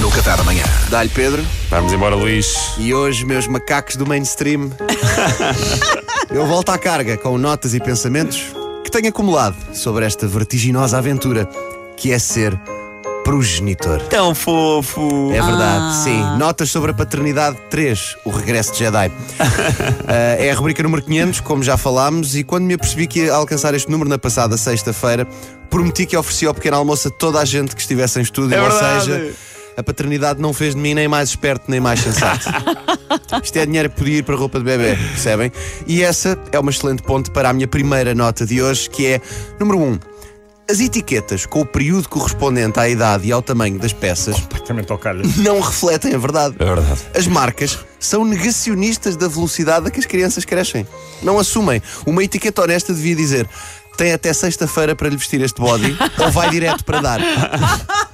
no 0.00 0.10
Café 0.10 0.36
da 0.36 0.44
Manhã. 0.44 0.64
Dá-lhe 0.90 1.08
Pedro. 1.08 1.44
Vamos 1.70 1.92
embora, 1.92 2.14
Luís. 2.14 2.54
E 2.78 2.92
hoje, 2.94 3.24
meus 3.24 3.46
macacos 3.46 3.96
do 3.96 4.06
mainstream, 4.06 4.70
eu 6.30 6.46
volto 6.46 6.70
à 6.70 6.78
carga 6.78 7.16
com 7.16 7.36
notas 7.38 7.74
e 7.74 7.80
pensamentos 7.80 8.42
que 8.84 8.90
tenho 8.90 9.08
acumulado 9.08 9.56
sobre 9.74 10.04
esta 10.04 10.26
vertiginosa 10.26 10.98
aventura 10.98 11.48
que 11.96 12.12
é 12.12 12.18
ser 12.18 12.58
progenitor. 13.24 14.00
Tão 14.02 14.34
fofo. 14.34 15.32
É 15.32 15.42
verdade, 15.42 15.96
sim. 15.96 16.22
Notas 16.38 16.70
sobre 16.70 16.92
a 16.92 16.94
paternidade 16.94 17.56
3, 17.70 18.16
o 18.24 18.30
regresso 18.30 18.72
de 18.72 18.78
Jedi. 18.80 19.08
Uh, 19.08 19.12
é 20.38 20.50
a 20.50 20.54
rubrica 20.54 20.82
número 20.82 21.02
500, 21.02 21.40
como 21.40 21.62
já 21.62 21.76
falámos, 21.76 22.36
e 22.36 22.44
quando 22.44 22.64
me 22.64 22.74
apercebi 22.74 23.08
que 23.08 23.20
ia 23.24 23.34
alcançar 23.34 23.74
este 23.74 23.90
número 23.90 24.08
na 24.08 24.18
passada 24.18 24.56
sexta-feira, 24.56 25.26
prometi 25.68 26.06
que 26.06 26.16
oferecia 26.16 26.46
ao 26.48 26.54
pequeno 26.54 26.76
almoço 26.76 27.08
a 27.08 27.10
toda 27.10 27.40
a 27.40 27.44
gente 27.44 27.74
que 27.74 27.80
estivesse 27.80 28.20
em 28.20 28.22
estúdio, 28.22 28.54
É 28.56 28.62
ou 28.62 28.70
verdade. 28.70 29.04
seja, 29.04 29.34
a 29.76 29.82
paternidade 29.82 30.40
não 30.40 30.52
fez 30.52 30.74
de 30.74 30.80
mim 30.80 30.94
nem 30.94 31.06
mais 31.08 31.28
esperto 31.30 31.64
nem 31.70 31.80
mais 31.80 32.00
sensato. 32.00 32.46
Isto 33.42 33.56
é 33.58 33.66
dinheiro 33.66 33.90
que 33.90 33.96
podia 33.96 34.18
ir 34.18 34.22
para 34.22 34.36
roupa 34.36 34.58
de 34.58 34.64
bebê, 34.64 34.96
percebem? 34.96 35.52
E 35.86 36.02
essa 36.02 36.38
é 36.52 36.58
uma 36.58 36.70
excelente 36.70 37.02
ponte 37.02 37.30
para 37.30 37.50
a 37.50 37.52
minha 37.52 37.68
primeira 37.68 38.14
nota 38.14 38.46
de 38.46 38.62
hoje, 38.62 38.88
que 38.88 39.06
é 39.06 39.20
número 39.60 39.78
1. 39.78 39.82
Um, 39.82 39.98
as 40.68 40.80
etiquetas 40.80 41.46
com 41.46 41.60
o 41.60 41.66
período 41.66 42.08
correspondente 42.08 42.80
à 42.80 42.88
idade 42.88 43.28
e 43.28 43.30
ao 43.30 43.40
tamanho 43.40 43.78
das 43.78 43.92
peças 43.92 44.34
Completamente 44.40 44.90
ao 44.90 44.98
calho. 44.98 45.22
não 45.36 45.60
refletem 45.60 46.12
a 46.12 46.18
verdade. 46.18 46.56
É 46.58 46.64
verdade. 46.64 47.00
As 47.14 47.26
marcas 47.28 47.78
são 48.00 48.24
negacionistas 48.24 49.14
da 49.16 49.28
velocidade 49.28 49.86
a 49.86 49.90
que 49.92 50.00
as 50.00 50.06
crianças 50.06 50.44
crescem. 50.44 50.84
Não 51.22 51.38
assumem. 51.38 51.80
Uma 52.04 52.24
etiqueta 52.24 52.62
honesta 52.62 52.92
devia 52.92 53.14
dizer: 53.14 53.48
tem 53.96 54.12
até 54.12 54.32
sexta-feira 54.32 54.96
para 54.96 55.08
lhe 55.08 55.16
vestir 55.16 55.40
este 55.40 55.60
body 55.60 55.96
ou 56.18 56.32
vai 56.32 56.50
direto 56.50 56.84
para 56.84 57.00
dar. 57.00 57.20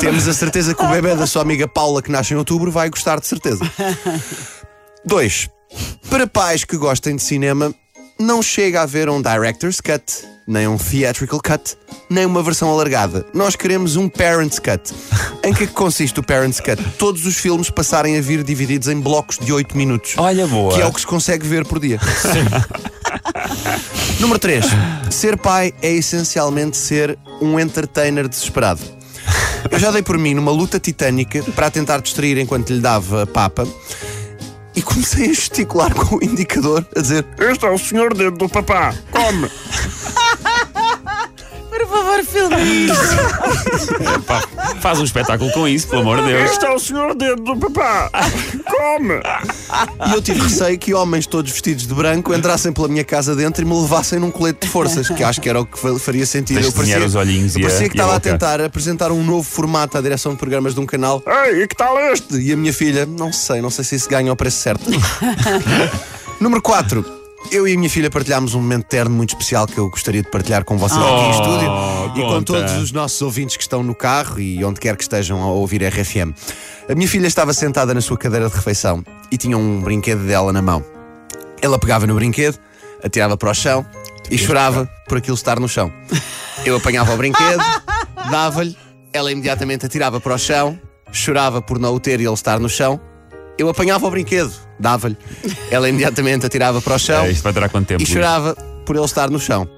Temos 0.00 0.28
a 0.28 0.34
certeza 0.34 0.74
que 0.74 0.84
o 0.84 0.88
bebê 0.88 1.14
da 1.14 1.26
sua 1.26 1.42
amiga 1.42 1.66
Paula, 1.68 2.02
que 2.02 2.10
nasce 2.10 2.34
em 2.34 2.36
outubro, 2.36 2.70
vai 2.70 2.88
gostar 2.90 3.20
de 3.20 3.26
certeza. 3.26 3.60
2. 5.04 5.48
Para 6.08 6.26
pais 6.26 6.64
que 6.64 6.76
gostem 6.76 7.16
de 7.16 7.22
cinema, 7.22 7.74
não 8.18 8.42
chega 8.42 8.80
a 8.80 8.82
haver 8.84 9.08
um 9.08 9.20
Director's 9.20 9.80
Cut, 9.80 10.04
nem 10.46 10.68
um 10.68 10.76
Theatrical 10.76 11.40
Cut, 11.40 11.76
nem 12.08 12.24
uma 12.24 12.42
versão 12.42 12.70
alargada. 12.70 13.26
Nós 13.34 13.56
queremos 13.56 13.96
um 13.96 14.08
Parent's 14.08 14.58
Cut. 14.58 14.94
Em 15.42 15.52
que 15.52 15.64
é 15.64 15.66
que 15.66 15.72
consiste 15.72 16.20
o 16.20 16.22
Parent's 16.22 16.60
Cut? 16.60 16.82
Todos 16.98 17.26
os 17.26 17.36
filmes 17.36 17.70
passarem 17.70 18.16
a 18.16 18.20
vir 18.20 18.42
divididos 18.44 18.88
em 18.88 19.00
blocos 19.00 19.38
de 19.38 19.52
8 19.52 19.76
minutos. 19.76 20.14
Olha, 20.16 20.46
boa. 20.46 20.74
Que 20.74 20.82
é 20.82 20.86
o 20.86 20.92
que 20.92 21.00
se 21.00 21.06
consegue 21.06 21.46
ver 21.46 21.64
por 21.66 21.80
dia. 21.80 21.98
Número 24.20 24.38
3. 24.38 24.64
Ser 25.10 25.36
pai 25.36 25.72
é 25.82 25.92
essencialmente 25.92 26.76
ser 26.76 27.18
um 27.40 27.58
entertainer 27.58 28.28
desesperado. 28.28 28.80
Eu 29.70 29.78
já 29.78 29.90
dei 29.90 30.02
por 30.02 30.18
mim 30.18 30.34
numa 30.34 30.50
luta 30.50 30.78
titânica 30.78 31.42
para 31.54 31.70
tentar 31.70 32.00
distrair 32.00 32.38
enquanto 32.38 32.70
lhe 32.70 32.80
dava 32.80 33.26
papa 33.26 33.66
e 34.76 34.82
comecei 34.82 35.30
a 35.30 35.32
gesticular 35.32 35.94
com 35.94 36.16
o 36.16 36.24
indicador 36.24 36.86
a 36.96 37.00
dizer: 37.00 37.24
Este 37.38 37.64
é 37.64 37.70
o 37.70 37.78
senhor 37.78 38.14
dedo 38.14 38.36
do 38.36 38.48
papá. 38.48 38.94
Come. 39.10 39.50
Por 42.14 42.24
favor, 42.24 42.24
filme 42.24 42.86
Pá, 44.26 44.42
faz 44.80 45.00
um 45.00 45.04
espetáculo 45.04 45.50
com 45.52 45.66
isso, 45.66 45.88
pelo 45.88 46.02
amor 46.02 46.18
de 46.22 46.26
Deus. 46.28 46.50
Este 46.52 46.64
é 46.64 46.70
o 46.70 46.78
senhor 46.78 47.14
dedo 47.14 47.42
do 47.42 47.56
papá. 47.56 48.10
Come. 48.64 49.14
E 50.08 50.12
eu 50.14 50.22
tive 50.22 50.40
receio 50.40 50.78
que 50.78 50.94
homens 50.94 51.26
todos 51.26 51.50
vestidos 51.50 51.86
de 51.86 51.94
branco 51.94 52.32
entrassem 52.34 52.72
pela 52.72 52.88
minha 52.88 53.04
casa 53.04 53.34
dentro 53.34 53.62
e 53.62 53.64
me 53.66 53.74
levassem 53.80 54.18
num 54.18 54.30
colete 54.30 54.66
de 54.66 54.68
forças, 54.68 55.08
que 55.08 55.22
acho 55.24 55.40
que 55.40 55.48
era 55.48 55.60
o 55.60 55.66
que 55.66 55.78
fa- 55.78 55.98
faria 55.98 56.24
sentido. 56.26 56.60
De 56.60 56.70
desenhar 56.70 57.02
os 57.02 57.14
olhinhos 57.14 57.56
eu 57.56 57.62
parecia 57.62 57.88
que 57.88 57.94
estava 57.96 58.16
a 58.16 58.20
tentar 58.20 58.60
apresentar 58.60 59.10
um 59.12 59.22
novo 59.22 59.42
formato 59.48 59.98
à 59.98 60.00
direção 60.00 60.32
de 60.32 60.38
programas 60.38 60.74
de 60.74 60.80
um 60.80 60.86
canal. 60.86 61.22
Ei, 61.46 61.62
e 61.62 61.68
que 61.68 61.76
tal 61.76 61.98
este? 62.12 62.36
E 62.36 62.52
a 62.52 62.56
minha 62.56 62.72
filha, 62.72 63.06
não 63.06 63.32
sei, 63.32 63.60
não 63.60 63.70
sei 63.70 63.84
se 63.84 63.96
isso 63.96 64.08
ganha 64.08 64.32
o 64.32 64.36
preço 64.36 64.58
certo. 64.58 64.84
Número 66.40 66.60
4. 66.62 67.23
Eu 67.50 67.68
e 67.68 67.74
a 67.74 67.76
minha 67.76 67.90
filha 67.90 68.10
partilhámos 68.10 68.54
um 68.54 68.60
momento 68.60 68.84
terno 68.86 69.14
muito 69.14 69.30
especial 69.30 69.66
que 69.66 69.78
eu 69.78 69.88
gostaria 69.88 70.22
de 70.22 70.28
partilhar 70.28 70.64
com 70.64 70.76
vocês 70.76 71.00
aqui 71.00 71.10
em 71.12 71.28
Oh, 71.28 71.30
estúdio 71.30 71.68
e 72.16 72.20
com 72.22 72.28
conta. 72.28 72.44
todos 72.52 72.72
os 72.74 72.90
nossos 72.90 73.20
ouvintes 73.22 73.56
que 73.56 73.62
estão 73.62 73.82
no 73.82 73.94
carro 73.94 74.40
e 74.40 74.64
onde 74.64 74.80
quer 74.80 74.96
que 74.96 75.02
estejam 75.04 75.40
a 75.42 75.46
ouvir 75.46 75.82
RFM. 75.84 76.34
A 76.88 76.94
minha 76.94 77.06
filha 77.08 77.26
estava 77.28 77.52
sentada 77.52 77.94
na 77.94 78.00
sua 78.00 78.16
cadeira 78.18 78.48
de 78.48 78.54
refeição 78.54 79.04
e 79.30 79.36
tinha 79.36 79.56
um 79.56 79.80
brinquedo 79.80 80.26
dela 80.26 80.52
na 80.52 80.60
mão. 80.60 80.84
Ela 81.62 81.78
pegava 81.78 82.06
no 82.06 82.14
brinquedo, 82.14 82.58
atirava 83.02 83.36
para 83.36 83.50
o 83.50 83.54
chão 83.54 83.86
e 84.30 84.36
chorava 84.36 84.88
por 85.08 85.18
aquilo 85.18 85.36
estar 85.36 85.60
no 85.60 85.68
chão. 85.68 85.92
Eu 86.64 86.76
apanhava 86.76 87.14
o 87.14 87.16
brinquedo, 87.16 87.62
dava-lhe, 88.30 88.76
ela 89.12 89.30
imediatamente 89.30 89.86
atirava 89.86 90.18
para 90.20 90.34
o 90.34 90.38
chão, 90.38 90.78
chorava 91.12 91.62
por 91.62 91.78
não 91.78 91.94
o 91.94 92.00
ter 92.00 92.20
e 92.20 92.24
ele 92.24 92.34
estar 92.34 92.58
no 92.58 92.68
chão. 92.68 93.00
Eu 93.56 93.68
apanhava 93.68 94.06
o 94.06 94.10
brinquedo, 94.10 94.52
dava-lhe, 94.80 95.16
ela 95.70 95.88
imediatamente 95.88 96.44
atirava 96.46 96.80
para 96.82 96.94
o 96.94 96.98
chão 96.98 97.24
É, 97.24 97.30
isto 97.30 97.42
vai 97.42 97.52
durar 97.52 97.70
quanto 97.70 97.86
tempo? 97.86 98.02
e 98.02 98.06
chorava 98.06 98.54
por 98.84 98.96
ele 98.96 99.04
estar 99.04 99.30
no 99.30 99.38
chão. 99.38 99.68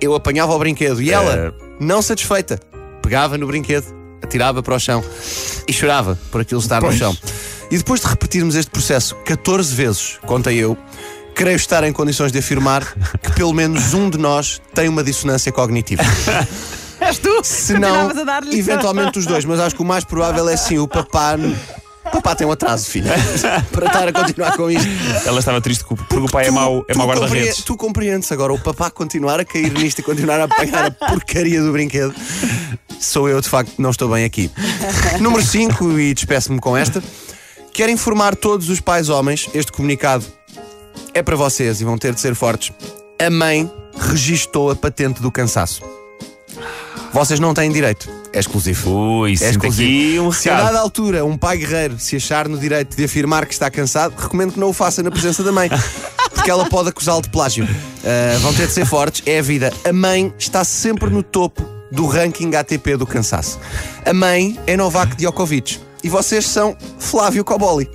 Eu 0.00 0.14
apanhava 0.14 0.54
o 0.54 0.58
brinquedo 0.58 1.02
e 1.02 1.10
ela, 1.10 1.34
É. 1.34 1.52
não 1.78 2.00
satisfeita, 2.00 2.58
pegava 3.02 3.36
no 3.36 3.46
brinquedo, 3.46 3.86
atirava 4.22 4.62
para 4.62 4.74
o 4.74 4.78
chão 4.80 5.04
e 5.68 5.72
chorava 5.72 6.18
por 6.30 6.40
aquilo 6.40 6.60
estar 6.60 6.76
no 6.80 6.86
Pois. 6.88 6.98
chão. 6.98 7.14
E 7.70 7.76
depois 7.76 8.00
de 8.00 8.06
repetirmos 8.06 8.54
este 8.56 8.70
processo 8.70 9.14
14 9.24 9.74
vezes, 9.74 10.18
contei 10.26 10.56
eu, 10.56 10.76
creio 11.34 11.56
estar 11.56 11.84
em 11.84 11.92
condições 11.92 12.32
de 12.32 12.38
afirmar 12.38 12.84
que 13.22 13.32
pelo 13.32 13.52
menos 13.52 13.92
um 13.94 14.08
de 14.08 14.16
nós 14.18 14.60
tem 14.74 14.88
uma 14.88 15.04
dissonância 15.04 15.52
cognitiva. 15.52 16.02
És 17.00 17.18
tu? 17.18 17.40
Se 17.44 17.78
não, 17.78 18.10
eventualmente 18.52 19.18
os 19.18 19.26
dois, 19.26 19.44
mas 19.44 19.60
acho 19.60 19.74
que 19.76 19.82
o 19.82 19.84
mais 19.84 20.04
provável 20.04 20.48
é 20.48 20.56
sim 20.56 20.78
o 20.78 20.88
papá. 20.88 21.36
Papá 22.12 22.34
tem 22.34 22.46
um 22.46 22.52
atraso, 22.52 22.86
filha, 22.90 23.12
para 23.72 23.86
estar 23.86 24.08
a 24.08 24.12
continuar 24.12 24.56
com 24.56 24.70
isto. 24.70 24.88
Ela 25.26 25.38
estava 25.38 25.60
triste 25.60 25.84
porque 25.84 26.16
o 26.16 26.26
pai 26.28 26.44
é 26.44 26.48
Tu- 26.48 26.52
mau, 26.54 26.84
é 26.88 26.94
mau 26.94 27.06
guarda-redes. 27.06 27.62
Tu 27.62 27.76
compreendes 27.76 28.30
agora 28.32 28.52
o 28.52 28.58
papá 28.58 28.90
continuar 28.90 29.38
a 29.40 29.44
cair 29.44 29.72
nisto 29.72 30.00
e 30.00 30.02
continuar 30.02 30.40
a 30.40 30.44
apanhar 30.44 30.86
a 30.86 30.90
porcaria 30.90 31.62
do 31.62 31.72
brinquedo. 31.72 32.14
Sou 32.98 33.28
eu, 33.28 33.40
de 33.40 33.48
facto, 33.48 33.72
que 33.76 33.80
não 33.82 33.90
estou 33.90 34.08
bem 34.10 34.24
aqui. 34.24 34.50
Número 35.20 35.42
5, 35.44 35.98
e 35.98 36.12
despeço-me 36.12 36.58
com 36.60 36.76
esta. 36.76 37.02
Quero 37.72 37.90
informar 37.92 38.34
todos 38.36 38.68
os 38.68 38.80
pais 38.80 39.08
homens, 39.08 39.48
este 39.54 39.72
comunicado 39.72 40.24
é 41.14 41.22
para 41.22 41.36
vocês 41.36 41.80
e 41.80 41.84
vão 41.84 41.96
ter 41.96 42.12
de 42.12 42.20
ser 42.20 42.34
fortes. 42.34 42.72
A 43.24 43.30
mãe 43.30 43.70
registou 43.98 44.70
a 44.70 44.76
patente 44.76 45.22
do 45.22 45.30
cansaço. 45.30 45.80
Vocês 47.12 47.40
não 47.40 47.54
têm 47.54 47.70
direito. 47.70 48.08
É 48.32 48.38
exclusivo. 48.38 48.90
Ui, 48.90 49.32
É 49.40 49.50
exclusivo. 49.50 50.28
um 50.28 50.32
Se 50.32 50.48
a 50.48 50.56
dada 50.56 50.78
altura 50.78 51.24
um 51.24 51.36
pai 51.36 51.58
guerreiro 51.58 51.98
se 51.98 52.16
achar 52.16 52.48
no 52.48 52.58
direito 52.58 52.96
de 52.96 53.04
afirmar 53.04 53.44
que 53.46 53.52
está 53.52 53.70
cansado, 53.70 54.14
recomendo 54.16 54.52
que 54.52 54.60
não 54.60 54.70
o 54.70 54.72
faça 54.72 55.02
na 55.02 55.10
presença 55.10 55.42
da 55.42 55.50
mãe, 55.50 55.68
porque 56.32 56.50
ela 56.50 56.64
pode 56.66 56.88
acusá-lo 56.90 57.22
de 57.22 57.28
plágio. 57.30 57.68
Ah, 58.04 58.38
vão 58.40 58.54
ter 58.54 58.66
de 58.66 58.72
ser 58.72 58.86
fortes, 58.86 59.22
é 59.26 59.38
a 59.38 59.42
vida. 59.42 59.72
A 59.84 59.92
mãe 59.92 60.32
está 60.38 60.62
sempre 60.64 61.10
no 61.10 61.22
topo 61.22 61.62
do 61.90 62.06
ranking 62.06 62.54
ATP 62.54 62.96
do 62.96 63.06
cansaço. 63.06 63.58
A 64.06 64.12
mãe 64.12 64.58
é 64.66 64.76
Novak 64.76 65.16
Djokovic 65.16 65.80
e 66.04 66.08
vocês 66.08 66.46
são 66.46 66.76
Flávio 66.98 67.44
Coboli. 67.44 67.90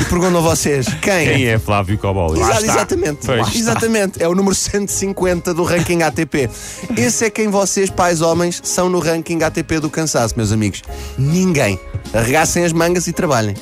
E 0.00 0.04
perguntam 0.06 0.38
a 0.38 0.40
vocês 0.40 0.86
quem? 1.00 1.24
Quem 1.26 1.46
é 1.46 1.58
Flávio 1.58 1.96
Coboli? 1.98 2.40
Exa- 2.40 2.48
Lá 2.48 2.60
está. 2.60 2.72
exatamente, 2.72 3.18
Pois. 3.26 3.38
Lá 3.40 3.46
está. 3.46 3.58
exatamente. 3.58 4.22
É 4.22 4.28
o 4.28 4.34
número 4.34 4.54
150 4.54 5.54
do 5.54 5.62
ranking 5.64 6.02
ATP. 6.02 6.48
Esse 6.96 7.26
é 7.26 7.30
quem 7.30 7.48
vocês, 7.48 7.90
pais 7.90 8.20
homens, 8.20 8.60
são 8.64 8.88
no 8.88 8.98
ranking 8.98 9.42
ATP 9.42 9.78
do 9.80 9.90
cansaço, 9.90 10.34
meus 10.36 10.50
amigos. 10.52 10.82
Ninguém. 11.18 11.78
Arregassem 12.12 12.64
as 12.64 12.72
mangas 12.72 13.06
e 13.06 13.12
trabalhem. 13.12 13.54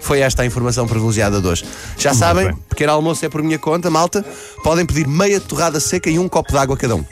Foi 0.00 0.20
esta 0.20 0.42
a 0.42 0.46
informação 0.46 0.86
privilegiada 0.86 1.40
de 1.40 1.46
hoje. 1.46 1.64
Já 1.96 2.12
sabem, 2.12 2.48
bem. 2.48 2.56
pequeno 2.68 2.92
almoço 2.92 3.24
é 3.24 3.28
por 3.30 3.42
minha 3.42 3.58
conta, 3.58 3.90
malta. 3.90 4.22
Podem 4.62 4.84
pedir 4.84 5.06
meia 5.06 5.40
torrada 5.40 5.80
seca 5.80 6.10
e 6.10 6.18
um 6.18 6.28
copo 6.28 6.52
de 6.52 6.58
água 6.58 6.76
cada 6.76 6.94
um. 6.96 7.04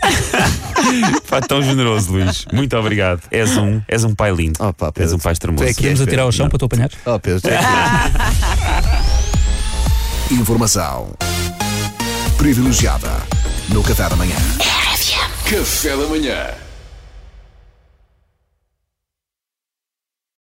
Pá, 1.29 1.40
tão 1.40 1.62
generoso, 1.62 2.12
Luís. 2.12 2.44
Muito 2.52 2.76
obrigado. 2.76 3.23
És 3.31 3.56
um, 3.56 3.81
és 3.88 4.05
um 4.05 4.14
pai 4.14 4.32
lindo. 4.32 4.58
Oh, 4.61 4.73
pá, 4.73 4.93
Pedro, 4.93 5.02
és 5.02 5.12
um 5.12 5.19
pai 5.19 5.32
extremoso. 5.32 5.64
é 5.64 5.69
que 5.69 5.75
Podemos 5.75 6.00
atirar 6.00 6.25
ao 6.25 6.32
chão 6.32 6.49
para 6.49 6.58
tu 6.58 6.64
apanhar? 6.67 6.90
Oh, 7.06 7.19
Pedro, 7.19 7.40
é 7.50 7.58
que. 10.29 10.34
Informação 10.34 11.12
privilegiada 12.38 13.11
no 13.69 13.82
Café 13.82 14.08
da 14.08 14.17
Manhã. 14.17 14.37
Café 15.49 15.96
da 15.96 16.06
manhã. 16.06 16.71